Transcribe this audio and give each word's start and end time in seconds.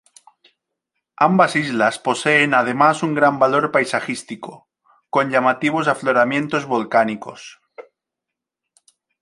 Ambas 1.17 1.55
islas 1.55 1.99
poseen 1.99 2.55
además 2.55 3.03
un 3.03 3.13
gran 3.13 3.37
valor 3.37 3.69
paisajístico, 3.71 4.67
con 5.11 5.29
llamativos 5.29 5.87
afloramientos 5.87 6.65
volcánicos. 6.65 7.61